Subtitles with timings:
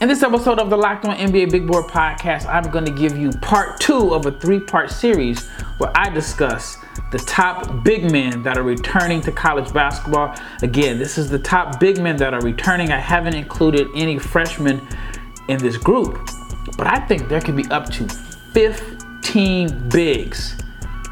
[0.00, 3.18] In this episode of the Locked On NBA Big Board podcast, I'm going to give
[3.18, 6.78] you part two of a three part series where I discuss
[7.10, 10.36] the top big men that are returning to college basketball.
[10.62, 12.92] Again, this is the top big men that are returning.
[12.92, 14.86] I haven't included any freshmen
[15.48, 16.16] in this group,
[16.76, 18.08] but I think there could be up to
[18.52, 20.56] 15 bigs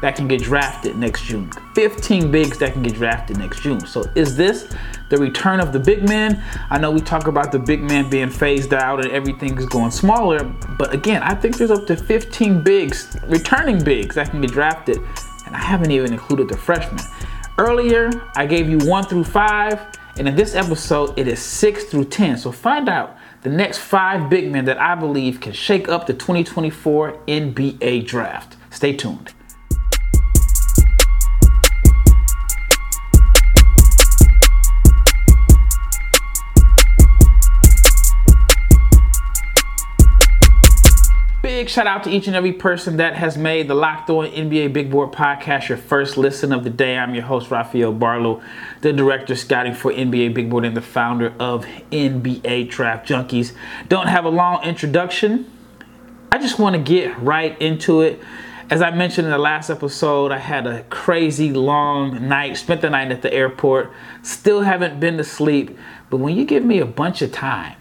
[0.01, 1.51] that can get drafted next June.
[1.75, 3.85] 15 bigs that can get drafted next June.
[3.85, 4.73] So is this
[5.09, 6.43] the return of the big men?
[6.69, 9.91] I know we talk about the big men being phased out and everything is going
[9.91, 10.43] smaller,
[10.77, 14.97] but again, I think there's up to 15 bigs, returning bigs that can get drafted,
[15.45, 17.03] and I haven't even included the freshmen.
[17.57, 19.79] Earlier, I gave you one through five,
[20.17, 22.37] and in this episode, it is six through 10.
[22.37, 26.13] So find out the next five big men that I believe can shake up the
[26.13, 28.57] 2024 NBA draft.
[28.71, 29.33] Stay tuned.
[41.57, 44.73] Big shout out to each and every person that has made the Locked On NBA
[44.73, 46.99] Big Board podcast your first listen of the day.
[46.99, 48.43] I'm your host, Rafael Barlowe,
[48.81, 53.53] the director scouting for NBA Big Board and the founder of NBA Draft Junkies.
[53.89, 55.51] Don't have a long introduction.
[56.31, 58.21] I just want to get right into it.
[58.69, 62.91] As I mentioned in the last episode, I had a crazy long night, spent the
[62.91, 65.75] night at the airport, still haven't been to sleep.
[66.11, 67.77] But when you give me a bunch of time,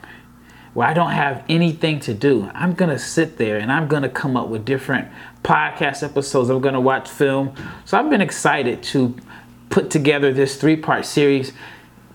[0.76, 2.50] where I don't have anything to do.
[2.52, 5.08] I'm going to sit there and I'm going to come up with different
[5.42, 6.50] podcast episodes.
[6.50, 7.54] I'm going to watch film.
[7.86, 9.16] So I've been excited to
[9.70, 11.54] put together this three part series.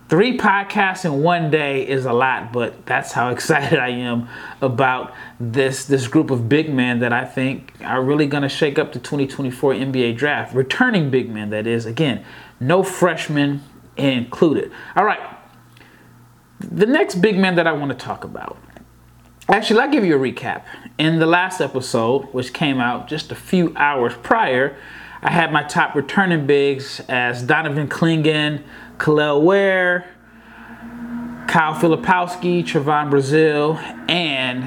[0.09, 4.29] Three podcasts in one day is a lot, but that's how excited I am
[4.61, 8.77] about this this group of big men that I think are really going to shake
[8.77, 10.53] up the 2024 NBA draft.
[10.53, 11.87] Returning big men, that is.
[11.87, 12.23] Again,
[12.59, 13.63] no freshmen
[13.97, 14.71] included.
[14.95, 15.19] All right,
[16.61, 18.57] the next big man that I want to talk about.
[19.49, 20.63] Actually, I'll give you a recap.
[20.97, 24.77] In the last episode, which came out just a few hours prior,
[25.21, 28.63] I had my top returning bigs as Donovan Clingan,
[28.97, 30.09] Kel'el Ware,
[31.47, 33.77] Kyle Filipowski, Trevon Brazile,
[34.09, 34.63] and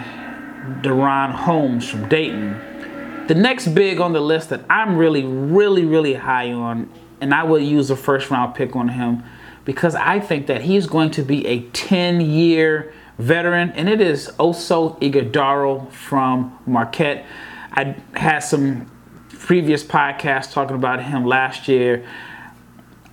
[0.83, 3.27] DaRon Holmes from Dayton.
[3.27, 7.45] The next big on the list that I'm really, really, really high on, and I
[7.45, 9.23] will use a first round pick on him,
[9.65, 14.31] because I think that he's going to be a 10 year veteran, and it is
[14.39, 17.25] Oso Ighodaro from Marquette.
[17.73, 18.91] I had some
[19.31, 22.07] previous podcasts talking about him last year.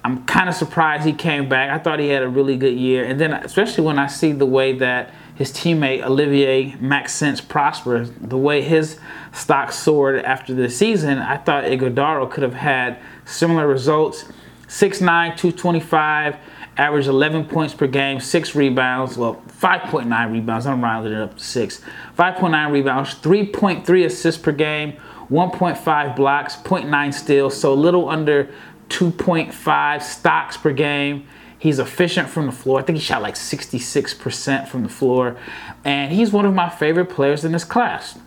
[0.03, 1.69] I'm kind of surprised he came back.
[1.69, 3.03] I thought he had a really good year.
[3.03, 8.37] And then, especially when I see the way that his teammate Olivier Maxence prospered, the
[8.37, 8.99] way his
[9.31, 14.25] stock soared after the season, I thought Ighodaro could have had similar results
[14.71, 15.01] 6'9,
[15.35, 16.37] 225,
[16.77, 20.65] average 11 points per game, six rebounds, well, 5.9 rebounds.
[20.65, 21.81] I'm rounding it up to six.
[22.17, 24.93] 5.9 rebounds, 3.3 assists per game,
[25.29, 28.49] 1.5 blocks, 0.9 steals, so a little under
[28.87, 31.27] 2.5 stocks per game.
[31.59, 32.79] He's efficient from the floor.
[32.79, 35.37] I think he shot like 66% from the floor.
[35.83, 38.17] And he's one of my favorite players in this class.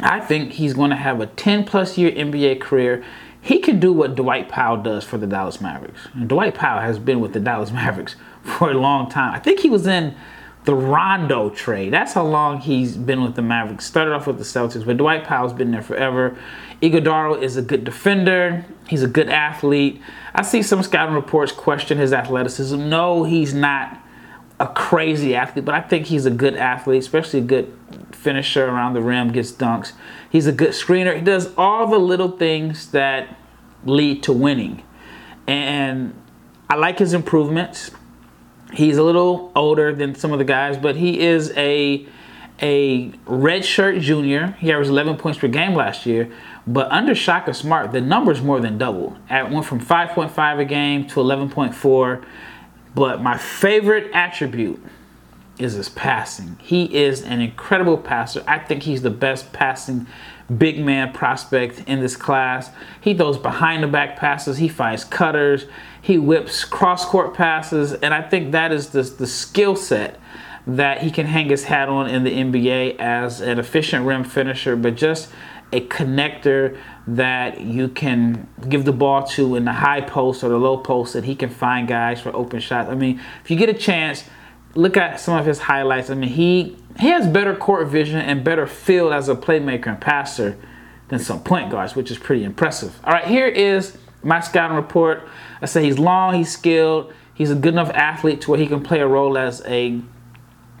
[0.00, 3.02] I think he's going to have a 10 plus year NBA career
[3.42, 6.08] he can do what Dwight Powell does for the Dallas Mavericks.
[6.14, 9.34] And Dwight Powell has been with the Dallas Mavericks for a long time.
[9.34, 10.14] I think he was in
[10.64, 11.92] the Rondo trade.
[11.92, 13.84] That's how long he's been with the Mavericks.
[13.84, 16.38] Started off with the Celtics, but Dwight Powell's been there forever.
[16.80, 18.64] Ighodaro is a good defender.
[18.88, 20.00] He's a good athlete.
[20.34, 22.88] I see some scouting reports question his athleticism.
[22.88, 23.98] No, he's not
[24.60, 27.76] a crazy athlete, but I think he's a good athlete, especially a good
[28.12, 29.92] finisher around the rim, gets dunks.
[30.32, 31.14] He's a good screener.
[31.14, 33.36] He does all the little things that
[33.84, 34.82] lead to winning.
[35.46, 36.14] And
[36.70, 37.90] I like his improvements.
[38.72, 42.06] He's a little older than some of the guys, but he is a
[42.62, 44.56] a redshirt junior.
[44.58, 46.32] He averaged 11 points per game last year.
[46.66, 49.18] But under Shaka Smart, the numbers more than doubled.
[49.28, 52.24] It went from 5.5 a game to 11.4.
[52.94, 54.82] But my favorite attribute
[55.58, 56.56] is his passing.
[56.62, 58.42] He is an incredible passer.
[58.46, 60.06] I think he's the best passing
[60.58, 62.70] big man prospect in this class.
[63.00, 65.66] He throws behind the back passes, he finds cutters,
[66.00, 70.18] he whips cross court passes, and I think that is the, the skill set
[70.66, 74.76] that he can hang his hat on in the NBA as an efficient rim finisher,
[74.76, 75.30] but just
[75.72, 80.58] a connector that you can give the ball to in the high post or the
[80.58, 82.88] low post that he can find guys for open shots.
[82.90, 84.24] I mean, if you get a chance,
[84.74, 86.10] look at some of his highlights.
[86.10, 90.00] I mean, he he has better court vision and better feel as a playmaker and
[90.00, 90.58] passer
[91.08, 92.98] than some point guards, which is pretty impressive.
[93.04, 95.26] All right, here is my scouting report.
[95.60, 98.82] I say he's long, he's skilled, he's a good enough athlete to where he can
[98.82, 100.00] play a role as a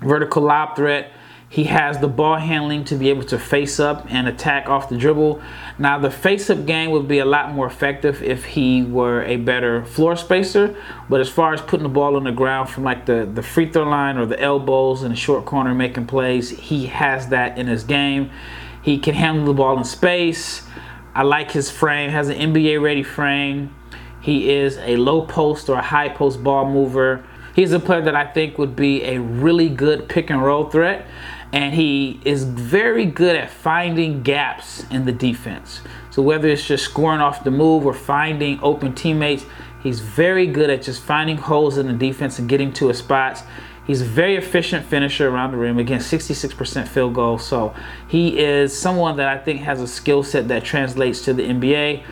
[0.00, 1.12] vertical lob threat.
[1.52, 4.96] He has the ball handling to be able to face up and attack off the
[4.96, 5.42] dribble.
[5.78, 9.36] Now, the face up game would be a lot more effective if he were a
[9.36, 10.74] better floor spacer.
[11.10, 13.70] But as far as putting the ball on the ground from like the, the free
[13.70, 17.66] throw line or the elbows in the short corner making plays, he has that in
[17.66, 18.30] his game.
[18.80, 20.66] He can handle the ball in space.
[21.14, 23.76] I like his frame, has an NBA ready frame.
[24.22, 27.26] He is a low post or a high post ball mover.
[27.54, 31.06] He's a player that I think would be a really good pick and roll threat
[31.52, 35.82] and he is very good at finding gaps in the defense.
[36.10, 39.44] So whether it's just scoring off the move or finding open teammates,
[39.82, 43.42] he's very good at just finding holes in the defense and getting to his spots.
[43.86, 45.78] He's a very efficient finisher around the rim.
[45.78, 47.36] Again, 66% field goal.
[47.36, 47.74] So
[48.08, 52.04] he is someone that I think has a skill set that translates to the NBA.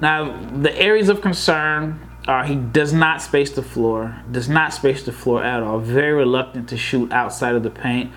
[0.00, 5.02] Now, the areas of concern are he does not space the floor, does not space
[5.02, 5.78] the floor at all.
[5.78, 8.10] Very reluctant to shoot outside of the paint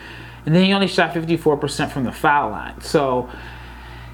[0.45, 2.80] and then he only shot 54% from the foul line.
[2.81, 3.30] So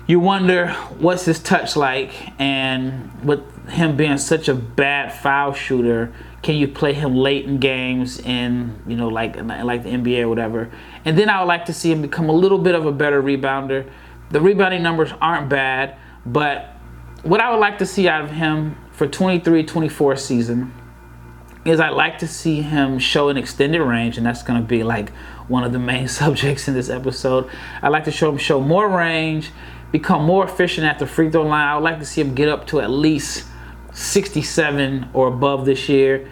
[0.08, 6.14] you wonder what's his touch like, and with him being such a bad foul shooter,
[6.42, 10.30] can you play him late in games in you know like like the NBA or
[10.30, 10.72] whatever?
[11.06, 13.22] And then I would like to see him become a little bit of a better
[13.22, 13.90] rebounder.
[14.32, 16.76] The rebounding numbers aren't bad, but
[17.24, 20.74] what I would like to see out of him for 23-24 season
[21.64, 24.84] is I'd like to see him show an extended range, and that's going to be
[24.84, 25.12] like
[25.48, 27.50] one of the main subjects in this episode.
[27.82, 29.52] I'd like to show him show more range,
[29.92, 31.68] become more efficient at the free throw line.
[31.68, 33.46] I would like to see him get up to at least
[33.94, 36.30] 67 or above this year.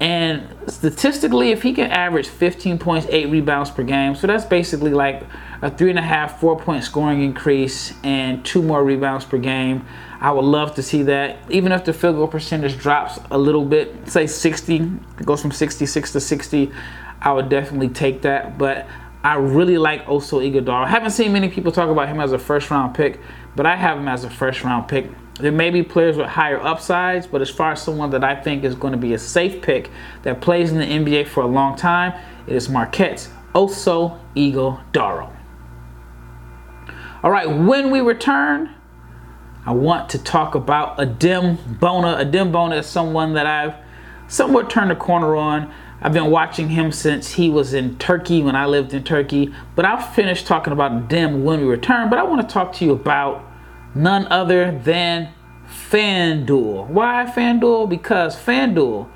[0.00, 4.92] And statistically, if he can average 15 points, eight rebounds per game, so that's basically
[4.92, 5.22] like
[5.60, 9.84] a three and a half, four point scoring increase and two more rebounds per game.
[10.20, 11.38] I would love to see that.
[11.50, 14.78] Even if the field goal percentage drops a little bit, say 60,
[15.24, 16.72] goes from 66 to 60,
[17.20, 18.56] I would definitely take that.
[18.56, 18.86] But
[19.22, 20.84] I really like Oso Ighodaro.
[20.84, 23.20] I haven't seen many people talk about him as a first round pick,
[23.54, 25.10] but I have him as a first round pick.
[25.40, 28.64] There may be players with higher upsides, but as far as someone that I think
[28.64, 29.90] is going to be a safe pick
[30.22, 32.12] that plays in the NBA for a long time,
[32.46, 35.32] it is Marquette Oso Ighodaro.
[37.22, 38.74] All right, when we return,
[39.66, 42.24] I want to talk about Adem Bona.
[42.24, 43.74] Adem Bona is someone that I've
[44.26, 45.72] somewhat turned a corner on.
[46.00, 49.52] I've been watching him since he was in Turkey when I lived in Turkey.
[49.76, 52.08] But I'll finish talking about Adem when we return.
[52.08, 53.49] But I want to talk to you about
[53.94, 55.32] none other than
[55.90, 56.88] FanDuel.
[56.88, 57.88] Why FanDuel?
[57.88, 59.08] Because FanDuel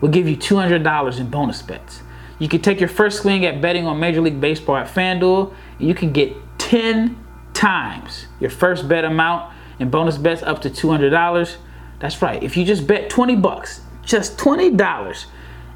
[0.00, 2.02] will give you $200 in bonus bets.
[2.38, 5.52] You can take your first swing at betting on Major League Baseball at FanDuel.
[5.78, 7.16] And you can get 10
[7.52, 11.56] times your first bet amount and bonus bets up to $200.
[11.98, 12.42] That's right.
[12.42, 15.26] If you just bet 20 bucks, just $20,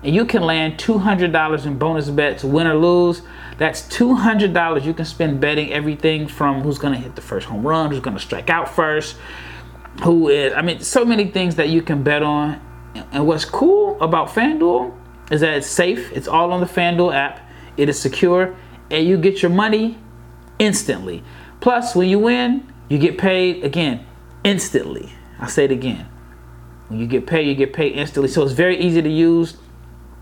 [0.02, 3.22] and you can land $200 in bonus bets, win or lose,
[3.58, 7.66] that's $200 you can spend betting everything from who's going to hit the first home
[7.66, 9.16] run, who's going to strike out first,
[10.02, 12.60] who is, I mean, so many things that you can bet on.
[13.12, 14.94] And what's cool about FanDuel
[15.30, 17.40] is that it's safe, it's all on the FanDuel app,
[17.76, 18.56] it is secure,
[18.90, 19.98] and you get your money
[20.58, 21.22] instantly.
[21.60, 24.04] Plus, when you win, you get paid again
[24.44, 25.12] instantly.
[25.38, 26.08] I say it again.
[26.88, 28.28] When you get paid, you get paid instantly.
[28.28, 29.56] So it's very easy to use.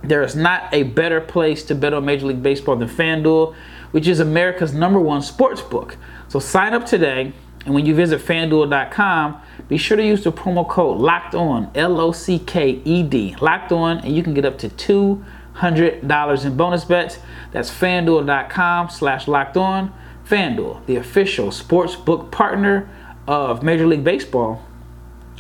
[0.03, 3.55] There is not a better place to bet on Major League Baseball than FanDuel,
[3.91, 5.97] which is America's number one sports book.
[6.29, 7.33] So sign up today,
[7.67, 12.01] and when you visit fanduel.com, be sure to use the promo code LOCKED ON, L
[12.01, 16.57] O C K E D, LOCKED ON, and you can get up to $200 in
[16.57, 17.19] bonus bets.
[17.53, 19.93] That's fanduel.com slash locked on.
[20.25, 22.89] FanDuel, the official sports book partner
[23.27, 24.65] of Major League Baseball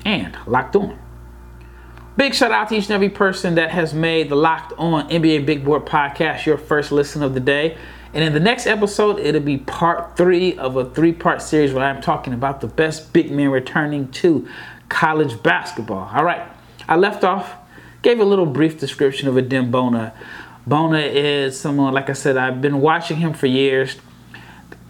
[0.04, 0.98] and Locked On.
[2.20, 5.46] Big shout out to each and every person that has made the Locked On NBA
[5.46, 7.78] Big Board podcast your first listen of the day.
[8.12, 11.82] And in the next episode, it'll be part three of a three part series where
[11.82, 14.46] I'm talking about the best big men returning to
[14.90, 16.10] college basketball.
[16.14, 16.46] All right,
[16.86, 17.54] I left off,
[18.02, 20.12] gave a little brief description of Adem Bona.
[20.66, 23.96] Bona is someone, like I said, I've been watching him for years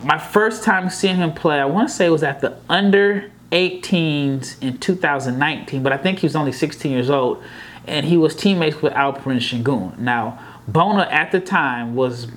[0.03, 4.63] my first time seeing him play, I want to say was at the under 18s
[4.63, 7.43] in 2019, but I think he was only 16 years old,
[7.87, 9.99] and he was teammates with Alperen Sengun.
[9.99, 10.39] Now,
[10.69, 12.29] Bona at the time was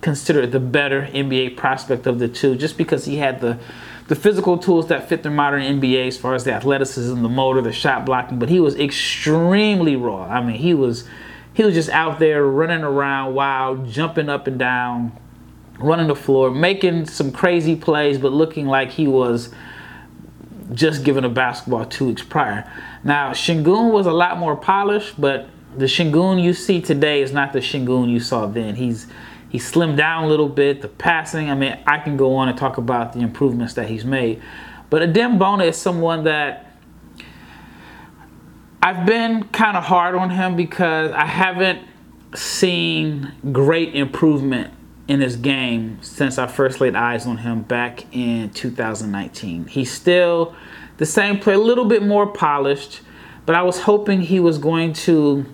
[0.00, 3.58] considered the better NBA prospect of the two, just because he had the
[4.08, 7.60] the physical tools that fit the modern NBA as far as the athleticism, the motor,
[7.60, 10.24] the shot blocking, but he was extremely raw.
[10.24, 11.04] I mean, he was
[11.54, 15.16] he was just out there running around wild, jumping up and down,
[15.78, 19.54] running the floor, making some crazy plays, but looking like he was
[20.72, 22.70] just given a basketball two weeks prior.
[23.02, 27.52] Now, Sengun was a lot more polished, but the Sengun you see today is not
[27.52, 28.76] the Sengun you saw then.
[28.76, 29.06] He's
[29.48, 31.50] He slimmed down a little bit, the passing.
[31.50, 34.40] I mean, I can go on and talk about the improvements that he's made.
[34.90, 36.76] But Adem Bona is someone that
[38.82, 41.86] I've been kind of hard on him because I haven't
[42.34, 44.72] seen great improvement
[45.10, 49.66] in his game since I first laid eyes on him back in 2019.
[49.66, 50.54] He's still
[50.98, 53.00] the same player, a little bit more polished,
[53.44, 55.46] but I was hoping he was going to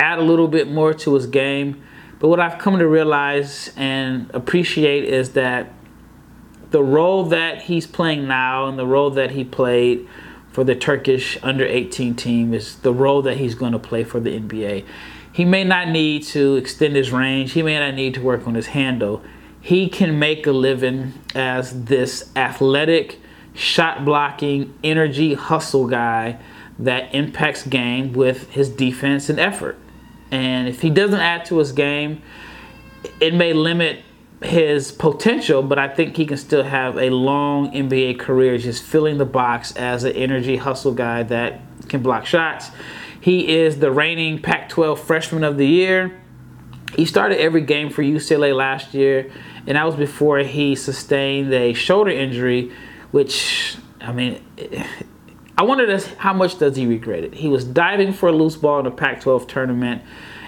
[0.00, 1.80] add a little bit more to his game.
[2.18, 5.72] But what I've come to realize and appreciate is that
[6.72, 10.08] the role that he's playing now and the role that he played
[10.50, 14.18] for the Turkish under 18 team is the role that he's going to play for
[14.18, 14.84] the NBA.
[15.36, 18.54] He may not need to extend his range, he may not need to work on
[18.54, 19.22] his handle.
[19.60, 23.20] He can make a living as this athletic,
[23.52, 26.38] shot blocking, energy hustle guy
[26.78, 29.76] that impacts game with his defense and effort.
[30.30, 32.22] And if he doesn't add to his game,
[33.20, 34.00] it may limit
[34.42, 39.18] his potential, but I think he can still have a long NBA career just filling
[39.18, 42.70] the box as an energy hustle guy that can block shots.
[43.26, 46.16] He is the reigning Pac 12 freshman of the year.
[46.94, 49.32] He started every game for UCLA last year,
[49.66, 52.70] and that was before he sustained a shoulder injury,
[53.10, 54.40] which, I mean,
[55.58, 57.34] I wondered how much does he regret it.
[57.34, 60.02] He was diving for a loose ball in the Pac-12 tournament,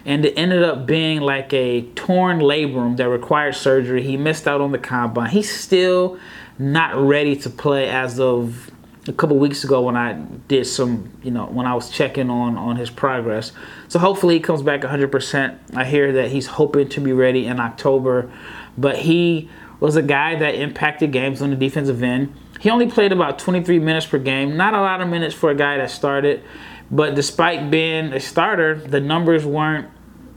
[0.04, 4.04] and it ended up being like a torn labrum that required surgery.
[4.04, 5.30] He missed out on the combine.
[5.30, 6.16] He's still
[6.60, 8.70] not ready to play as of
[9.08, 10.12] a couple weeks ago when I
[10.48, 13.52] did some, you know, when I was checking on on his progress.
[13.88, 15.58] So hopefully he comes back 100%.
[15.74, 18.30] I hear that he's hoping to be ready in October,
[18.76, 19.48] but he
[19.80, 22.34] was a guy that impacted games on the defensive end.
[22.60, 24.56] He only played about 23 minutes per game.
[24.56, 26.42] Not a lot of minutes for a guy that started,
[26.90, 29.88] but despite being a starter, the numbers weren't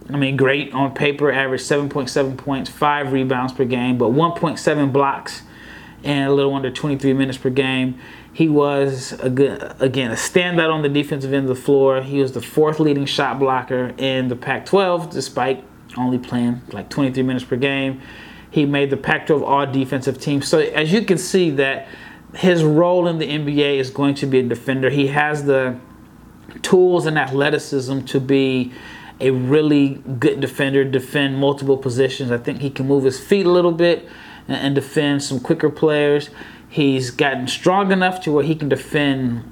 [0.09, 5.43] I mean, great on paper, averaged 7.7 points, 5 rebounds per game, but 1.7 blocks
[6.03, 7.99] and a little under 23 minutes per game.
[8.33, 12.01] He was, a good, again, a standout on the defensive end of the floor.
[12.01, 15.63] He was the fourth leading shot blocker in the Pac 12, despite
[15.97, 18.01] only playing like 23 minutes per game.
[18.49, 20.41] He made the Pac 12 all defensive team.
[20.41, 21.87] So, as you can see, that
[22.33, 24.89] his role in the NBA is going to be a defender.
[24.89, 25.77] He has the
[26.61, 28.71] tools and athleticism to be
[29.19, 32.31] a really good defender, defend multiple positions.
[32.31, 34.07] I think he can move his feet a little bit
[34.47, 36.29] and, defend some quicker players.
[36.69, 39.43] He's gotten strong enough to where he can defend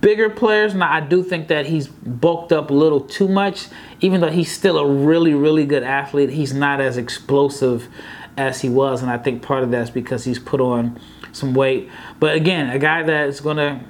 [0.00, 0.74] bigger players.
[0.74, 3.68] Now, I do think that he's bulked up a little too much.
[4.00, 7.88] Even though he's still a really, really good athlete, he's not as explosive
[8.36, 9.02] as he was.
[9.02, 10.98] And I think part of that's because he's put on
[11.32, 11.88] some weight.
[12.18, 13.80] But again, a guy that's going to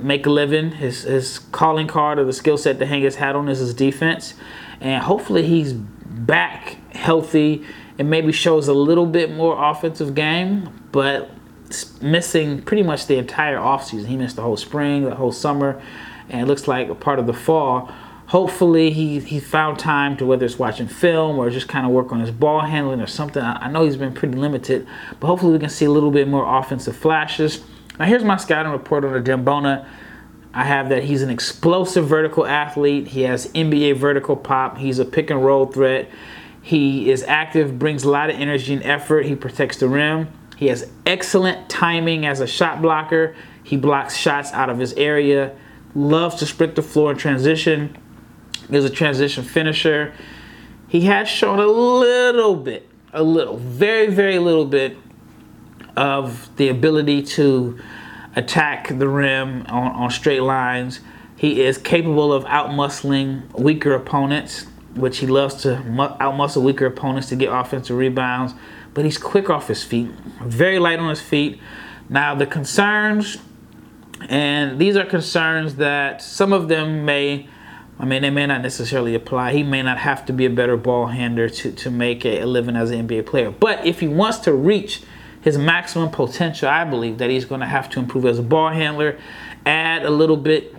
[0.00, 3.36] make a living, his, his calling card or the skill set to hang his hat
[3.36, 4.34] on is his defense.
[4.80, 7.64] And hopefully he's back healthy
[8.00, 11.30] and maybe shows a little bit more offensive game, but
[12.00, 14.06] missing pretty much the entire offseason.
[14.06, 15.80] He missed the whole spring, the whole summer,
[16.28, 17.92] and it looks like a part of the fall
[18.30, 22.12] hopefully he he found time to whether it's watching film or just kind of work
[22.12, 23.42] on his ball handling or something.
[23.42, 24.86] I, I know he's been pretty limited,
[25.18, 27.60] but hopefully we can see a little bit more offensive flashes.
[27.98, 29.86] Now here's my scouting report on Adem Bona.
[30.54, 33.08] I have that he's an explosive vertical athlete.
[33.08, 34.78] He has NBA vertical pop.
[34.78, 36.08] He's a pick and roll threat.
[36.62, 39.26] He is active, brings a lot of energy and effort.
[39.26, 40.28] He protects the rim.
[40.56, 43.34] He has excellent timing as a shot blocker.
[43.64, 45.56] He blocks shots out of his area.
[45.94, 47.96] Loves to sprint the floor in transition
[48.68, 50.12] is a transition finisher.
[50.88, 54.96] He has shown a little bit, a little, very, very little bit
[55.96, 57.78] of the ability to
[58.36, 61.00] attack the rim on, on straight lines.
[61.36, 65.76] He is capable of outmuscling weaker opponents, which he loves to
[66.20, 68.54] outmuscle weaker opponents to get offensive rebounds.
[68.92, 70.10] But he's quick off his feet,
[70.42, 71.60] very light on his feet.
[72.08, 73.38] Now, the concerns,
[74.28, 77.48] and these are concerns that some of them may
[78.00, 79.52] I mean, they may not necessarily apply.
[79.52, 82.74] He may not have to be a better ball handler to, to make a, living
[82.74, 83.50] as an NBA player.
[83.50, 85.02] But if he wants to reach
[85.42, 88.70] his maximum potential, I believe that he's going to have to improve as a ball
[88.70, 89.18] handler,
[89.66, 90.74] add a little bit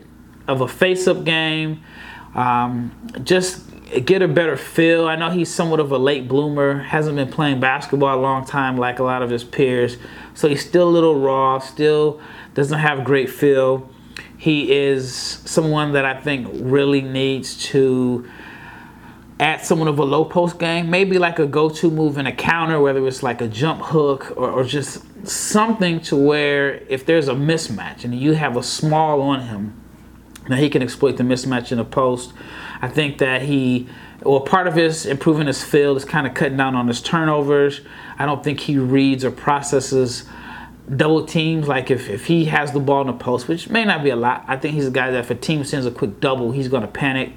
[0.47, 1.83] of a face up game,
[2.33, 2.91] um,
[3.23, 3.69] just
[3.99, 5.07] get a better feel.
[5.07, 8.77] I know he's somewhat of a late bloomer, hasn't been playing basketball a long time
[8.77, 9.97] like a lot of his peers.
[10.33, 12.21] So he's still a little raw, still
[12.53, 13.89] doesn't have great feel.
[14.37, 18.27] He is someone that I think really needs to
[19.39, 22.31] add someone of a low post game, maybe like a go to move in a
[22.31, 27.27] counter, whether it's like a jump hook or, or just something to where if there's
[27.27, 29.80] a mismatch and you have a small on him,
[30.59, 32.33] he can exploit the mismatch in the post.
[32.81, 33.87] I think that he,
[34.23, 37.81] well, part of his improving his field is kind of cutting down on his turnovers.
[38.17, 40.25] I don't think he reads or processes
[40.95, 41.67] double teams.
[41.67, 44.15] Like if, if he has the ball in the post, which may not be a
[44.15, 46.67] lot, I think he's a guy that if a team sends a quick double, he's
[46.67, 47.33] going to panic.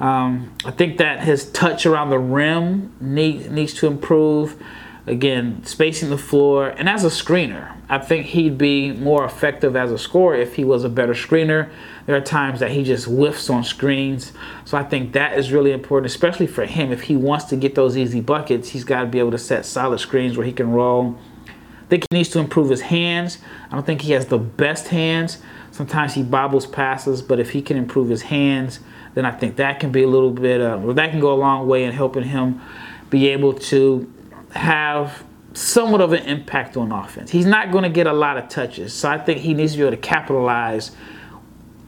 [0.00, 4.60] Um, I think that his touch around the rim need, needs to improve.
[5.06, 9.90] Again, spacing the floor, and as a screener, I think he'd be more effective as
[9.90, 11.70] a scorer if he was a better screener.
[12.10, 14.32] There are times that he just whiffs on screens,
[14.64, 16.90] so I think that is really important, especially for him.
[16.90, 19.64] If he wants to get those easy buckets, he's got to be able to set
[19.64, 23.38] solid screens where he can roll I think he needs to improve his hands.
[23.70, 25.38] I don't think he has the best hands.
[25.70, 28.80] Sometimes he bobbles passes, but if he can improve his hands,
[29.14, 31.68] then I think that can be a little bit, uh, that can go a long
[31.68, 32.60] way in helping him
[33.08, 34.12] be able to
[34.50, 37.30] have somewhat of an impact on offense.
[37.30, 39.78] He's not going to get a lot of touches, so I think he needs to
[39.78, 40.90] be able to capitalize.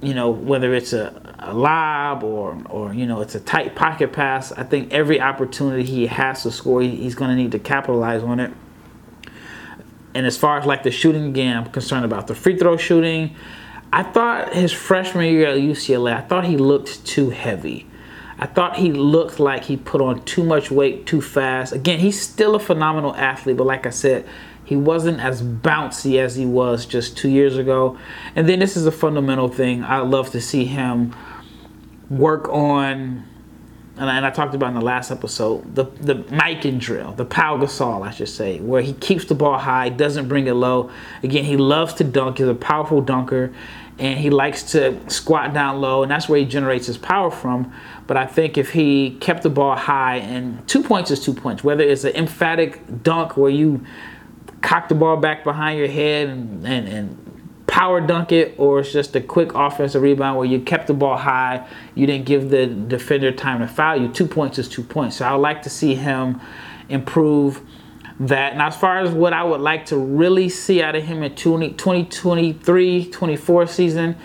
[0.02, 4.12] You know, whether it's a, a lob or or you know it's a tight pocket
[4.12, 4.52] pass.
[4.52, 8.40] I think every opportunity he has to score, he's going to need to capitalize on
[8.40, 8.52] it.
[10.14, 13.34] And as far as like the shooting again, I'm concerned about the free throw shooting.
[13.92, 17.86] I thought his freshman year at UCLA, I thought he looked too heavy.
[18.38, 21.72] I thought he looked like he put on too much weight too fast.
[21.72, 24.26] Again, he's still a phenomenal athlete, but like I said,
[24.64, 27.98] he wasn't as bouncy as he was just two years ago.
[28.36, 29.82] And then this is a fundamental thing.
[29.84, 31.14] I love to see him
[32.08, 33.24] work on
[33.96, 37.26] and I, and I, talked about in the last episode, the the Mikan drill, the
[37.26, 40.90] Pau Gasol, I should say, where he keeps the ball high, doesn't bring it low.
[41.22, 42.38] Again, he loves to dunk.
[42.38, 43.52] He's a powerful dunker,
[43.98, 47.72] and he likes to squat down low, and that's where he generates his power from.
[48.06, 51.62] But I think if he kept the ball high, and two points is two points,
[51.62, 53.84] whether it's an emphatic dunk where you
[54.62, 58.92] cock the ball back behind your head and, and, and power dunk it or it's
[58.92, 62.66] just a quick offensive rebound where you kept the ball high, you didn't give the
[62.66, 64.08] defender time to foul you.
[64.08, 65.16] Two points is two points.
[65.16, 66.40] So I would like to see him
[66.88, 67.62] improve
[68.20, 68.56] that.
[68.56, 71.34] Now, as far as what I would like to really see out of him in
[71.34, 74.16] 2023 24 season,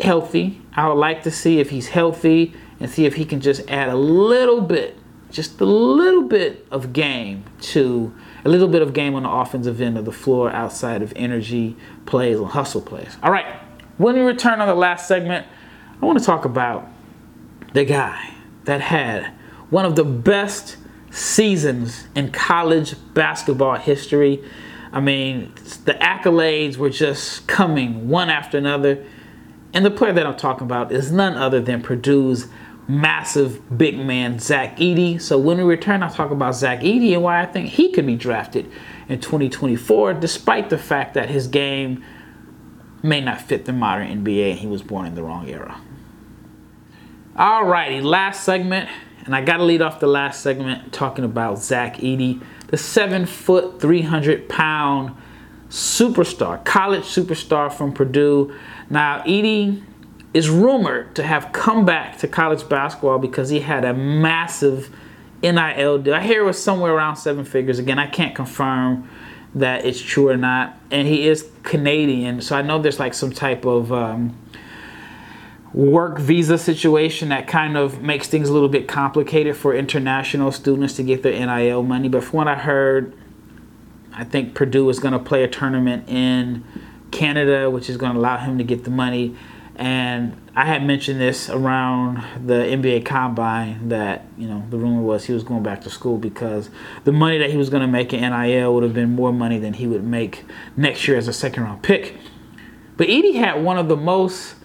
[0.00, 0.60] healthy.
[0.74, 3.88] I would like to see if he's healthy and see if he can just add
[3.88, 4.98] a little bit,
[5.30, 9.80] just a little bit of game to a little bit of game on the offensive
[9.80, 11.76] end of the floor outside of energy
[12.06, 13.16] plays and hustle plays.
[13.22, 13.46] All right,
[13.98, 15.46] when we return on the last segment,
[16.00, 16.88] I want to talk about
[17.72, 19.32] the guy that had
[19.70, 20.76] one of the best
[21.10, 24.42] seasons in college basketball history.
[24.92, 25.52] I mean,
[25.84, 29.04] the accolades were just coming one after another.
[29.72, 32.48] And the player that I'm talking about is none other than Purdue's
[32.88, 35.20] massive big man Zach Edey.
[35.20, 38.06] So when we return, I'll talk about Zach Edey and why I think he could
[38.06, 38.70] be drafted
[39.08, 42.04] in 2024, despite the fact that his game
[43.02, 45.80] may not fit the modern NBA and he was born in the wrong era.
[47.36, 48.88] Alrighty, last segment,
[49.24, 53.80] and I gotta lead off the last segment talking about Zach Edey, the seven foot,
[53.80, 55.14] 300 pound
[55.68, 58.54] superstar, college superstar from Purdue.
[58.90, 59.82] Now, Edey
[60.34, 64.94] is rumored to have come back to college basketball because he had a massive
[65.42, 66.14] NIL deal.
[66.14, 67.78] I hear it was somewhere around seven figures.
[67.78, 69.08] Again, I can't confirm
[69.54, 70.78] that it's true or not.
[70.90, 74.36] And he is Canadian, so I know there's like some type of um,
[75.74, 80.94] work visa situation that kind of makes things a little bit complicated for international students
[80.94, 82.08] to get their NIL money.
[82.08, 83.14] But from what I heard,
[84.14, 86.64] I think Purdue is going to play a tournament in
[87.10, 89.36] Canada, which is going to allow him to get the money.
[89.76, 95.24] And I had mentioned this around the NBA Combine that you know the rumor was
[95.24, 96.68] he was going back to school because
[97.04, 99.58] the money that he was going to make in NIL would have been more money
[99.58, 100.44] than he would make
[100.76, 102.16] next year as a second round pick.
[102.98, 104.56] But Edey had one of the most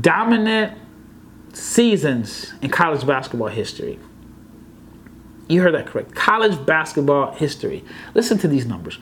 [0.00, 0.76] dominant
[1.52, 3.98] seasons in college basketball history.
[5.48, 6.14] You heard that correct.
[6.14, 7.84] College basketball history.
[8.14, 8.98] Listen to these numbers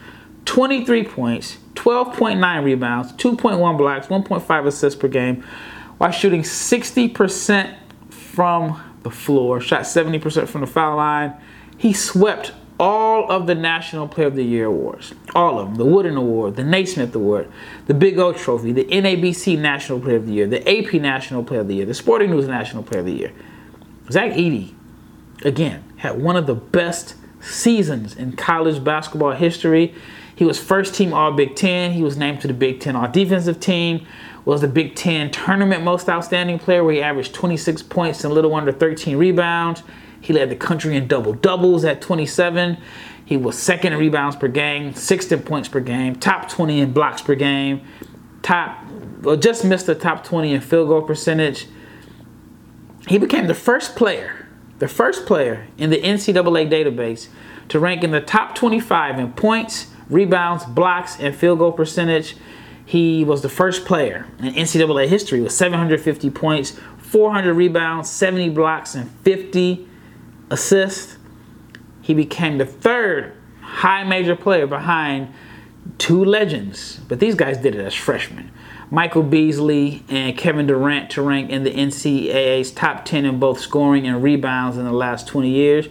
[0.49, 5.45] 23 points, 12.9 rebounds, 2.1 blocks, 1.5 assists per game,
[5.99, 7.77] while shooting 60%
[8.09, 11.35] from the floor, shot 70% from the foul line.
[11.77, 15.13] He swept all of the National Player of the Year awards.
[15.35, 15.75] All of them.
[15.77, 17.53] The Wooden Award, the Naismith Award,
[17.87, 21.61] the Big O Trophy, the NABC National Player of the Year, the AP National Player
[21.61, 23.33] of the Year, the Sporting News National Player of the Year.
[24.11, 24.73] Zach Edey,
[25.45, 29.95] again, had one of the best seasons in college basketball history.
[30.39, 31.91] He was first team All Big Ten.
[31.91, 34.07] He was named to the Big Ten All Defensive Team.
[34.45, 38.35] Was the Big Ten Tournament Most Outstanding Player, where he averaged 26 points and a
[38.35, 39.83] little under 13 rebounds.
[40.21, 42.79] He led the country in double doubles at 27.
[43.25, 46.93] He was second in rebounds per game, sixth in points per game, top 20 in
[46.93, 47.85] blocks per game,
[48.43, 48.79] top,
[49.23, 51.67] well, just missed the top 20 in field goal percentage.
[53.09, 54.47] he became the first player,
[54.79, 57.27] the first player in the NCAA database
[57.71, 62.37] to rank in the top 25 in points, rebounds, blocks, and field goal percentage.
[62.85, 68.95] He was the first player in NCAA history with 750 points, 400 rebounds, 70 blocks,
[68.95, 69.87] and 50
[70.51, 71.17] assists.
[72.01, 75.33] He became the third high major player behind
[75.99, 78.51] two legends, but these guys did it as freshmen.
[78.91, 84.07] Michael Beasley and Kevin Durant to rank in the NCAA's top 10 in both scoring
[84.07, 85.89] and rebounds in the last 20 years.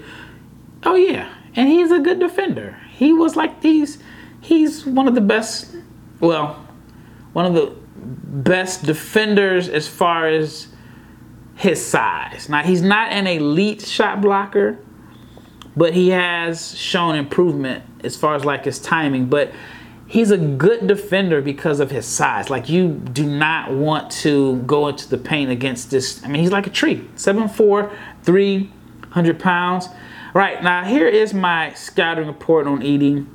[0.84, 2.80] Oh yeah, and he's a good defender.
[2.92, 4.00] He was like these
[4.48, 5.76] he's one of the best
[6.20, 6.66] well,
[7.34, 10.68] one of the best defenders as far as
[11.56, 12.50] his size.
[12.50, 14.80] Now he's not an elite shot blocker,
[15.76, 19.52] but he has shown improvement as far as like his timing, but
[20.08, 22.50] he's a good defender because of his size.
[22.50, 26.24] Like you do not want to go into the paint against this.
[26.24, 27.08] I mean, he's like a tree.
[27.16, 27.92] 7'4,
[28.24, 29.88] 300 pounds.
[30.34, 33.26] Right, now here is my scouting report on Edey.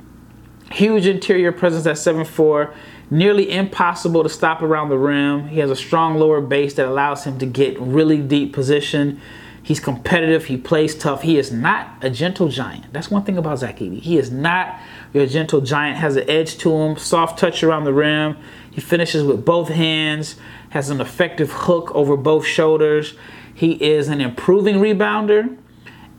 [0.73, 2.73] Huge interior presence at 7'4,
[3.11, 5.49] nearly impossible to stop around the rim.
[5.49, 9.21] He has a strong lower base that allows him to get really deep position.
[9.61, 10.45] He's competitive.
[10.45, 11.21] He plays tough.
[11.21, 12.91] He is not a gentle giant.
[12.91, 14.01] That's one thing about Zach Edey.
[14.01, 14.79] He is not
[15.13, 15.97] your gentle giant.
[15.97, 16.97] Has an edge to him.
[16.97, 18.35] Soft touch around the rim.
[18.71, 20.37] He finishes with both hands.
[20.71, 23.13] Has an effective hook over both shoulders.
[23.53, 25.55] He is an improving rebounder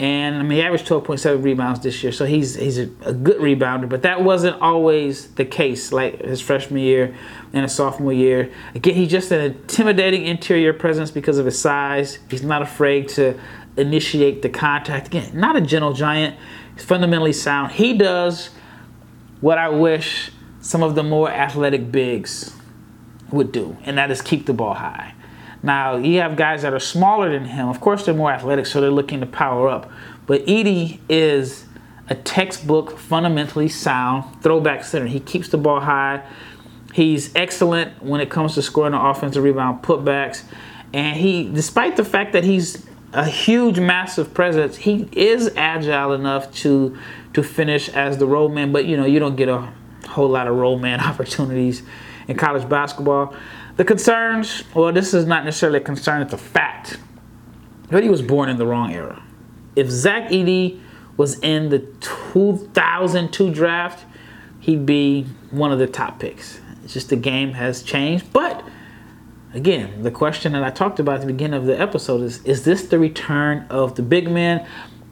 [0.00, 3.38] and I mean he averaged 12.7 rebounds this year, so he's he's a, a, good
[3.38, 3.88] rebounder.
[3.88, 7.14] But that wasn't always the case, like his freshman year
[7.52, 8.50] and his sophomore year.
[8.74, 12.18] Again, he's just an intimidating interior presence because of his size.
[12.28, 13.38] He's not afraid to
[13.76, 15.08] initiate the contact.
[15.08, 16.36] Again, not a gentle giant.
[16.74, 17.72] He's fundamentally sound.
[17.72, 18.50] He does
[19.40, 22.52] what I wish some of the more athletic bigs
[23.30, 25.14] would do, and that is keep the ball high.
[25.64, 27.68] Now, you have guys that are smaller than him.
[27.70, 29.90] Of course, they're more athletic, so they're looking to power up.
[30.26, 31.64] But Edey is
[32.10, 35.06] a textbook, fundamentally sound throwback center.
[35.06, 36.22] He keeps the ball high.
[36.92, 40.44] He's excellent when it comes to scoring the offensive rebound putbacks.
[40.92, 46.52] And he, despite the fact that he's a huge, massive presence, he is agile enough
[46.56, 46.98] to
[47.32, 48.70] to finish as the roll man.
[48.70, 49.72] But you know, you don't get a
[50.08, 51.82] whole lot of roll man opportunities
[52.28, 53.34] in college basketball.
[53.76, 56.98] The concerns, well, this is not necessarily a concern, it's a fact.
[57.90, 59.22] He was born in the wrong era.
[59.76, 60.80] If Zach Edey
[61.16, 64.04] was in the 2002 draft,
[64.60, 66.60] he'd be one of the top picks.
[66.82, 68.32] It's just the game has changed.
[68.32, 68.64] But
[69.52, 72.64] again, the question that I talked about at the beginning of the episode is is
[72.64, 74.66] this the return of the big man?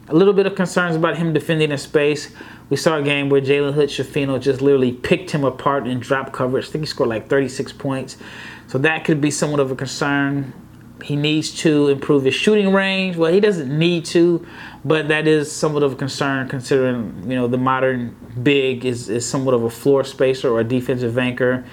[0.09, 2.33] A little bit of concerns about him defending in space.
[2.69, 6.33] We saw a game where Jalen Hood Schifino just literally picked him apart in drop
[6.33, 6.67] coverage.
[6.67, 8.17] I think he scored like 36 points.
[8.73, 10.51] So that could be somewhat of a concern.
[11.03, 13.15] He needs to improve his shooting range.
[13.15, 14.47] Well, he doesn't need to,
[14.83, 19.29] but that is somewhat of a concern considering, you know, the modern big is, is
[19.29, 21.63] somewhat of a floor spacer or a defensive anchor.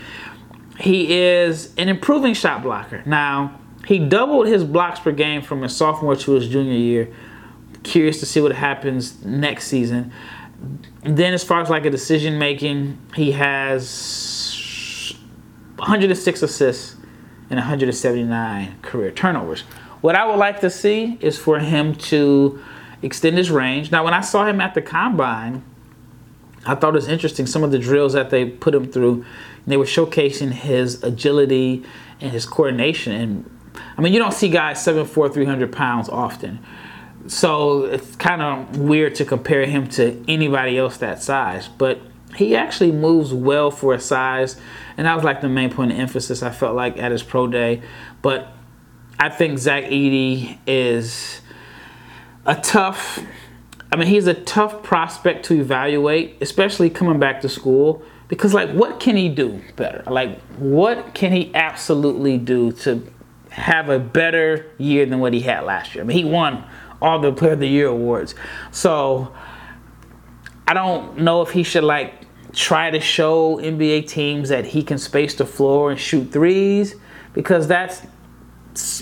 [0.78, 3.02] He is an improving shot blocker.
[3.06, 7.14] Now, he doubled his blocks per game from his sophomore to his junior year.
[7.82, 10.12] Curious to see what happens next season.
[11.02, 13.88] then, as far as like a decision making, he has
[15.80, 16.96] 106 assists
[17.48, 19.62] and 179 career turnovers.
[20.00, 22.62] What I would like to see is for him to
[23.02, 23.90] extend his range.
[23.90, 25.62] Now, when I saw him at the combine,
[26.66, 29.24] I thought it was interesting some of the drills that they put him through.
[29.66, 31.84] They were showcasing his agility
[32.20, 33.12] and his coordination.
[33.12, 33.60] And
[33.96, 36.64] I mean, you don't see guys 7'4, 300 pounds often.
[37.26, 41.68] So it's kind of weird to compare him to anybody else that size.
[41.68, 42.00] But
[42.36, 44.56] he actually moves well for a size,
[44.96, 47.46] and that was like the main point of emphasis I felt like at his pro
[47.46, 47.82] day.
[48.22, 48.52] But
[49.18, 51.40] I think Zach Edey is
[52.46, 53.20] a tough.
[53.92, 58.02] I mean, he's a tough prospect to evaluate, especially coming back to school.
[58.28, 60.04] Because, like, what can he do better?
[60.06, 63.04] Like, what can he absolutely do to
[63.50, 66.04] have a better year than what he had last year?
[66.04, 66.64] I mean, he won
[67.02, 68.36] all the Player of the Year awards.
[68.70, 69.34] So,
[70.70, 72.14] I don't know if he should, like,
[72.52, 76.94] try to show NBA teams that he can space the floor and shoot threes
[77.32, 78.06] because that's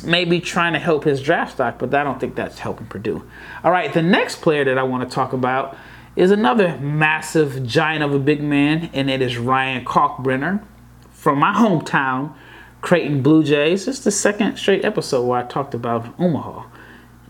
[0.03, 3.23] maybe trying to help his draft stock, but I don't think that's helping Purdue.
[3.63, 5.77] All right, the next player that I want to talk about
[6.17, 10.65] is another massive giant of a big man, and it is Ryan Kalkbrenner
[11.11, 12.33] from my hometown,
[12.81, 13.87] Creighton Blue Jays.
[13.87, 16.65] It's the second straight episode where I talked about Omaha,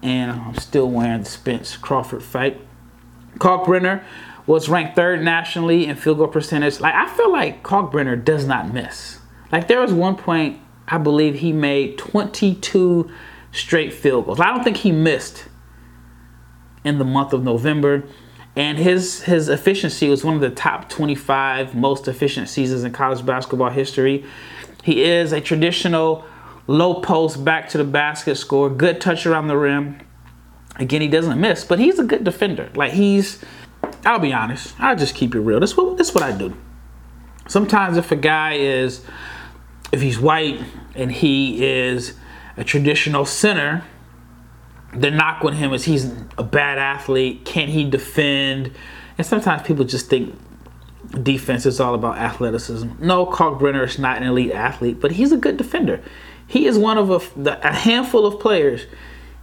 [0.00, 2.60] and I'm still wearing the Spence Crawford fight.
[3.38, 4.02] Kalkbrenner
[4.48, 6.80] was ranked third nationally in field goal percentage.
[6.80, 9.18] Like I feel like Kalkbrenner does not miss.
[9.52, 10.58] Like there was one point
[10.88, 13.10] I believe he made 22
[13.52, 14.40] straight field goals.
[14.40, 15.44] I don't think he missed
[16.82, 18.04] in the month of November.
[18.56, 23.24] And his his efficiency was one of the top 25 most efficient seasons in college
[23.24, 24.24] basketball history.
[24.82, 26.24] He is a traditional
[26.66, 30.00] low post back to the basket score, good touch around the rim.
[30.76, 32.70] Again, he doesn't miss, but he's a good defender.
[32.74, 33.44] Like he's
[34.04, 35.60] I'll be honest, I'll just keep it real.
[35.60, 36.56] That's what this what I do.
[37.46, 39.04] Sometimes if a guy is
[39.92, 40.60] if he's white
[40.94, 42.14] and he is
[42.56, 43.84] a traditional center,
[44.92, 47.44] the knock on him is he's a bad athlete.
[47.44, 48.72] Can he defend?
[49.16, 50.38] And sometimes people just think
[51.22, 52.88] defense is all about athleticism.
[53.00, 56.02] No, Kalkbrenner is not an elite athlete, but he's a good defender.
[56.46, 58.86] He is one of a, a handful of players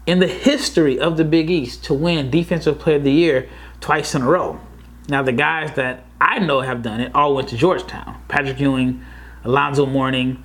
[0.06, 4.16] in the history of the Big East to win Defensive Player of the Year twice
[4.16, 4.60] in a row.
[5.08, 8.22] Now, the guys that I know have done it all went to Georgetown.
[8.28, 9.04] Patrick Ewing,
[9.44, 10.44] Alonzo Mourning,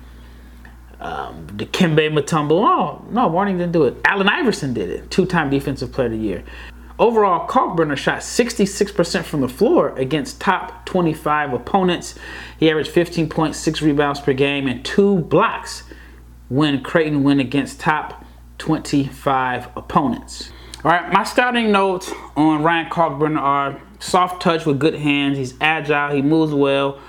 [0.99, 2.63] um, Dikembe Mutombo.
[2.63, 3.97] Oh, no, Mourning didn't do it.
[4.05, 6.43] Allen Iverson did it, two-time Defensive Player of the Year.
[6.99, 12.13] Overall, Kalkbrenner shot 66% from the floor against top 25 opponents.
[12.59, 15.83] He averaged 15.6 rebounds per game and two blocks
[16.49, 18.23] when Creighton went against top
[18.59, 20.51] 25 opponents.
[20.83, 25.37] All right, my scouting notes on Ryan Kalkbrenner soft touch with good hands.
[25.37, 26.99] He's agile, he moves well,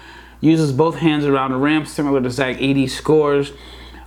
[0.42, 3.52] uses both hands around the rim, similar to Zach Edey, scores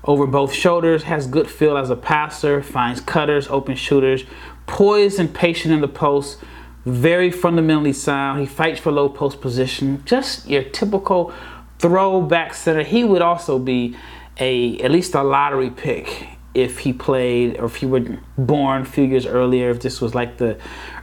[0.04, 4.24] over both shoulders, has good feel as a passer, finds cutters, open shooters,
[4.68, 6.38] poised and patient in the post,
[6.86, 8.42] very fundamentally sound.
[8.42, 11.34] He fights for low post position, just your typical
[11.80, 12.84] throwback center.
[12.84, 13.98] He would also be
[14.40, 18.86] a at least a lottery pick if he played or if he were born a
[18.86, 20.58] few years earlier, if this was like the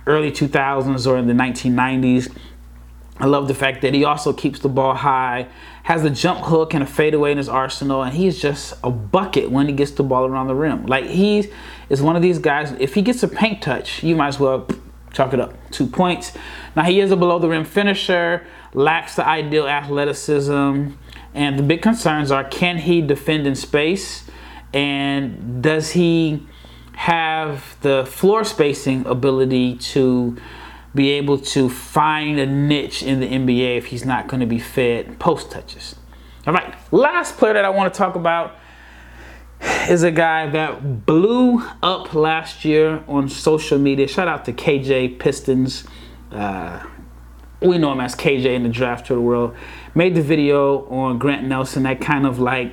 [0.07, 2.35] early 2000s or in the 1990s.
[3.19, 5.47] I love the fact that he also keeps the ball high,
[5.85, 9.51] has a jump hook and a fadeaway in his arsenal, and he's just a bucket
[9.51, 10.87] when he gets the ball around the rim.
[10.87, 11.51] Like he
[11.89, 12.73] is one of these guys.
[12.81, 14.67] If he gets a paint touch, you might as well
[15.13, 15.55] chalk it up.
[15.71, 16.33] Two points.
[16.75, 20.93] Now he is a below the rim finisher, lacks the ideal athleticism,
[21.35, 24.25] and the big concerns are: can he defend in space,
[24.73, 26.47] and does he
[26.95, 30.37] have the floor spacing ability to
[30.95, 34.59] be able to find a niche in the NBA if he's not going to be
[34.59, 35.97] fed post touches.
[36.47, 38.57] All right, last player that I want to talk about
[39.89, 44.07] is a guy that blew up last year on social media.
[44.07, 45.85] Shout out to KJ Pistons.
[46.31, 46.85] Uh,
[47.61, 49.55] we know him as KJ in the draft to the world.
[49.95, 52.73] Made the video on Grant Nelson that kind of like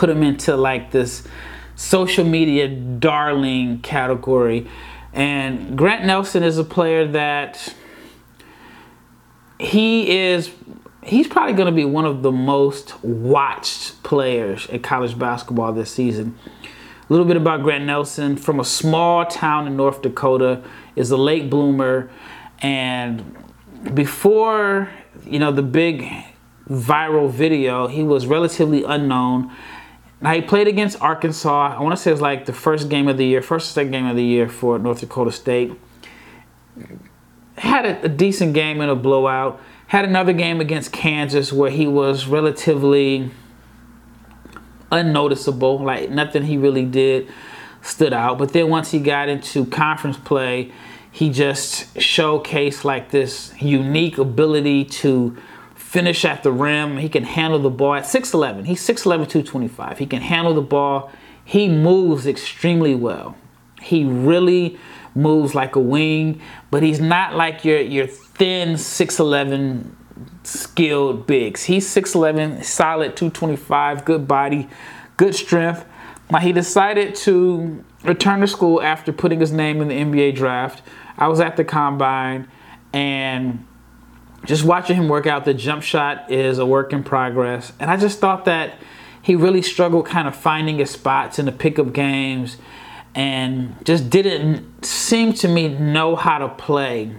[0.00, 1.22] put him into like this
[1.76, 4.66] social media darling category.
[5.12, 7.74] And Grant Nelson is a player that
[9.58, 10.50] he is
[11.02, 15.90] he's probably going to be one of the most watched players in college basketball this
[15.90, 16.34] season.
[16.64, 18.38] A little bit about Grant Nelson.
[18.38, 20.62] From a small town in North Dakota
[20.96, 22.10] is a late bloomer.
[22.60, 23.36] And
[23.92, 24.88] before
[25.26, 26.10] you know the big
[26.70, 29.54] viral video, he was relatively unknown
[30.22, 31.76] now he played against Arkansas.
[31.76, 33.72] I want to say it was like the first game of the year, first or
[33.72, 35.72] second game of the year for North Dakota State.
[37.56, 39.60] Had a, a decent game in a blowout.
[39.88, 43.30] Had another game against Kansas where he was relatively
[44.92, 45.78] unnoticeable.
[45.78, 47.28] Like nothing he really did
[47.82, 48.38] stood out.
[48.38, 50.70] But then once he got into conference play,
[51.10, 55.36] he just showcased like this unique ability to
[55.90, 56.98] finish at the rim.
[56.98, 58.64] He can handle the ball at 6'11.
[58.66, 59.98] He's 6'11, 225.
[59.98, 61.10] He can handle the ball.
[61.44, 63.36] He moves extremely well.
[63.82, 64.78] He really
[65.16, 69.90] moves like a wing, but he's not like your, your thin 6'11
[70.44, 71.64] skilled bigs.
[71.64, 74.68] He's 6'11, solid 225, good body,
[75.16, 75.84] good strength.
[76.30, 80.82] Now, he decided to return to school after putting his name in the NBA draft.
[81.18, 82.46] I was at the combine
[82.92, 83.66] and
[84.44, 87.72] just watching him work out, the jump shot is a work in progress.
[87.78, 88.78] And I just thought that
[89.22, 92.56] he really struggled kind of finding his spots in the pickup games
[93.14, 97.14] and just didn't seem to me know how to play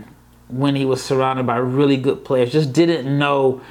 [0.48, 2.52] when he was surrounded by really good players.
[2.52, 3.62] Just didn't know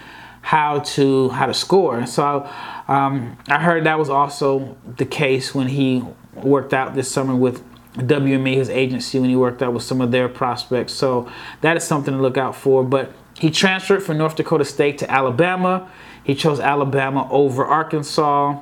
[0.42, 2.06] how to how to score.
[2.06, 2.48] So
[2.88, 7.62] um, I heard that was also the case when he worked out this summer with
[7.94, 10.92] WME, his agency, when he worked out with some of their prospects.
[10.92, 12.84] So that is something to look out for.
[12.84, 15.90] But he transferred from North Dakota State to Alabama.
[16.22, 18.60] He chose Alabama over Arkansas,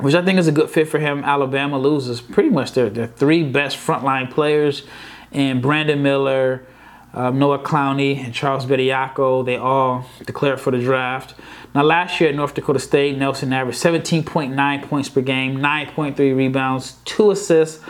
[0.00, 1.22] which I think is a good fit for him.
[1.22, 4.84] Alabama loses pretty much their, their three best frontline players,
[5.30, 6.66] and Brandon Miller,
[7.12, 11.34] um, Noah Clowney and Charles Bediako, they all declared for the draft.
[11.74, 16.96] Now, last year at North Dakota State, Nelson averaged 17.9 points per game, 9.3 rebounds,
[17.04, 17.84] two assists,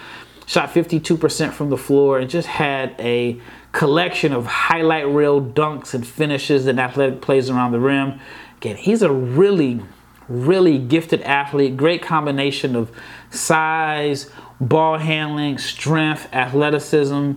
[0.47, 3.41] shot 52% from the floor, and just had a
[3.73, 8.21] collection of highlight reel dunks and finishes and athletic plays around the rim.
[8.59, 9.81] Again, he's a really,
[10.29, 12.91] really gifted athlete, great combination of
[13.31, 14.31] size,
[14.61, 17.33] ball handling, strength, athleticism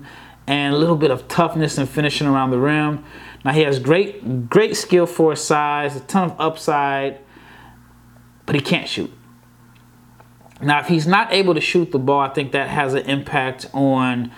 [0.48, 3.04] and a little bit of toughness and finishing around the rim.
[3.43, 7.19] Now he has great, great skill for his size, a ton of upside,
[8.45, 9.12] but he can't shoot.
[10.62, 13.67] Now, if he's not able to shoot the ball, I think that has an impact
[13.74, 14.32] on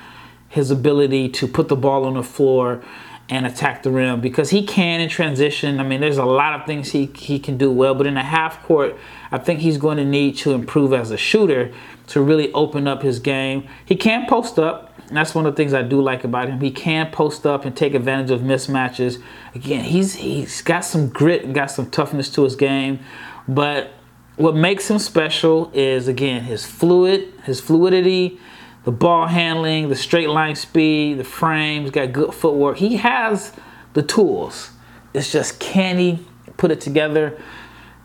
[0.50, 2.84] his ability to put the ball on the floor
[3.30, 5.80] and attack the rim because he can in transition.
[5.80, 8.24] I mean, there's a lot of things he, he can do well, but in a
[8.24, 8.96] half court,
[9.32, 11.74] I think he's going to need to improve as a shooter
[12.08, 13.68] to really open up his game.
[13.86, 16.60] He can post up, that's one of the things I do like about him.
[16.60, 19.22] He can post up and take advantage of mismatches.
[19.56, 23.00] Again, he's he's got some grit and got some toughness to his game.
[23.48, 23.92] But
[24.36, 28.40] what makes him special is again his fluid, his fluidity,
[28.88, 32.78] the ball handling, the straight line speed, the frames, got good footwork.
[32.78, 33.52] He has
[33.92, 34.72] the tools.
[35.14, 37.38] It's just can he put it together?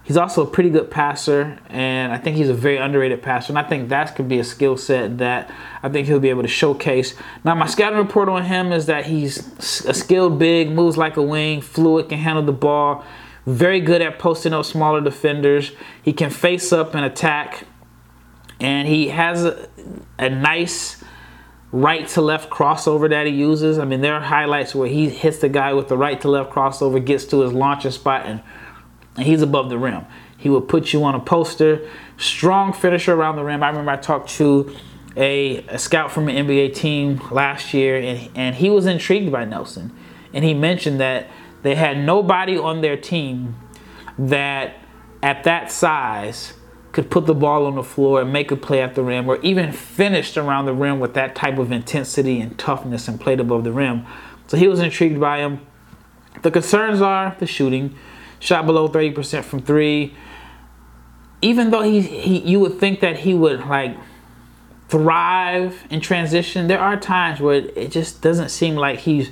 [0.02, 3.52] He's also a pretty good passer, and I think he's a very underrated passer.
[3.52, 5.48] And I think that could be a skill set that
[5.84, 7.14] I think he'll be able to showcase.
[7.44, 11.22] Now, my scouting report on him is that he's a skilled big, moves like a
[11.22, 13.04] wing, fluid, can handle the ball,
[13.46, 15.70] very good at posting up smaller defenders.
[16.02, 17.68] He can face up and attack,
[18.62, 19.68] and he has a,
[20.18, 21.03] a nice
[21.72, 23.79] right to left crossover that he uses.
[23.79, 26.53] I mean, there are highlights where he hits the guy with the right to left
[26.53, 28.42] crossover, gets to his launcher spot, and
[29.16, 30.07] and he's above the rim.
[30.38, 31.87] He will put you on a poster.
[32.16, 33.62] Strong finisher around the rim.
[33.62, 34.75] I remember I talked to
[35.16, 39.44] a, a scout from an NBA team last year, and, and he was intrigued by
[39.44, 39.92] Nelson.
[40.33, 41.29] And he mentioned that
[41.62, 43.57] they had nobody on their team
[44.18, 44.77] that
[45.22, 46.55] at that size
[46.92, 49.38] could put the ball on the floor and make a play at the rim or
[49.38, 53.64] even finished around the rim with that type of intensity and toughness and played above
[53.64, 54.07] the rim.
[54.46, 55.61] So he was intrigued by him.
[56.42, 57.96] The concerns are the shooting
[58.38, 60.14] shot below 30% from three.
[61.40, 63.96] Even though he, he you would think that he would like
[64.88, 69.31] thrive in transition, there are times where it just doesn't seem like he's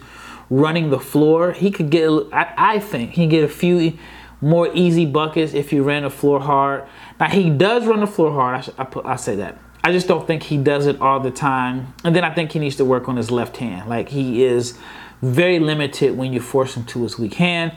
[0.49, 1.53] running the floor.
[1.53, 3.99] He could get, I, I think, he get a few
[4.41, 6.87] more easy buckets if he ran the floor hard.
[7.21, 8.73] Now he does run the floor hard.
[8.79, 9.59] I, I, I say that.
[9.85, 11.95] I just don't think he does it all the time.
[12.03, 13.89] And then I think he needs to work on his left hand.
[13.89, 14.79] Like he is
[15.23, 17.77] very limited when you force him to his weak hand.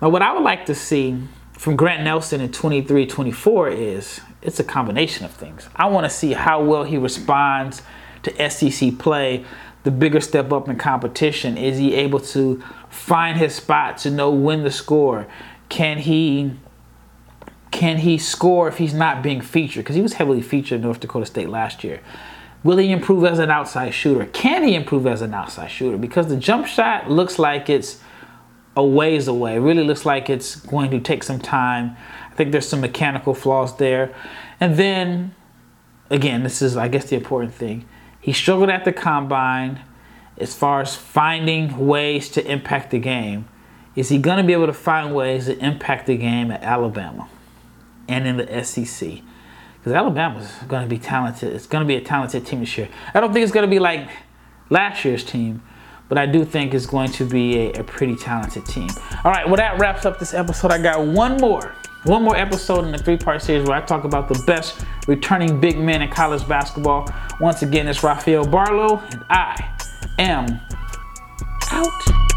[0.00, 1.18] Now, what I would like to see
[1.52, 5.68] from Grant Nelson in 23 24 is it's a combination of things.
[5.74, 7.82] I want to see how well he responds
[8.22, 9.44] to SEC play,
[9.82, 11.56] the bigger step up in competition.
[11.56, 15.26] Is he able to find his spot to know when to score?
[15.68, 16.52] Can he
[17.70, 19.84] can he score if he's not being featured?
[19.84, 22.00] Because he was heavily featured in North Dakota State last year.
[22.64, 24.26] Will he improve as an outside shooter?
[24.26, 25.96] Can he improve as an outside shooter?
[25.96, 28.00] Because the jump shot looks like it's
[28.76, 29.56] a ways away.
[29.56, 31.96] It really looks like it's going to take some time.
[32.30, 34.14] I think there's some mechanical flaws there.
[34.60, 35.34] And then,
[36.10, 37.86] again, this is, I guess, the important thing.
[38.20, 39.80] He struggled at the combine
[40.38, 43.48] as far as finding ways to impact the game.
[43.94, 47.28] Is he going to be able to find ways to impact the game at Alabama
[48.08, 49.20] and in the SEC?
[49.78, 51.52] Because Alabama's going to be talented.
[51.52, 52.88] It's going to be a talented team this year.
[53.14, 54.08] I don't think it's going to be like
[54.70, 55.62] last year's team,
[56.08, 58.88] but I do think it's going to be a, a pretty talented team.
[59.24, 60.72] All right, well, that wraps up this episode.
[60.72, 64.04] I got one more one more episode in the three part series where I talk
[64.04, 67.08] about the best returning big men in college basketball.
[67.40, 69.76] Once again, it's Rafael Barlowe, and I
[70.18, 70.60] am
[71.70, 72.27] out.